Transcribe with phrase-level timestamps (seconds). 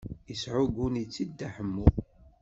[0.29, 1.87] Yesɛuggen-itt-id Dda Ḥemmu.